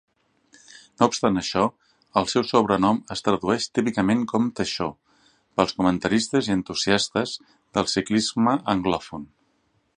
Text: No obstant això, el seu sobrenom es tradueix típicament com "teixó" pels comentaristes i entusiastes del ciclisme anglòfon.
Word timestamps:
No 1.01 1.07
obstant 1.09 1.35
això, 1.41 1.65
el 2.21 2.25
seu 2.33 2.45
sobrenom 2.51 3.01
es 3.15 3.23
tradueix 3.27 3.69
típicament 3.79 4.25
com 4.33 4.49
"teixó" 4.61 4.89
pels 5.61 5.77
comentaristes 5.83 6.49
i 6.51 6.57
entusiastes 6.59 7.35
del 7.79 7.91
ciclisme 7.97 8.61
anglòfon. 8.77 9.33